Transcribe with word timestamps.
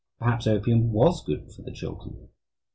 Perhaps 0.17 0.47
opium 0.47 0.91
was 0.91 1.23
good 1.23 1.51
for 1.53 1.69
children. 1.69 2.29